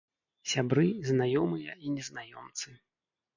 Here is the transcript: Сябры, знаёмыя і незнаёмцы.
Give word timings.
Сябры, 0.53 0.85
знаёмыя 1.09 1.75
і 1.85 1.93
незнаёмцы. 1.97 2.69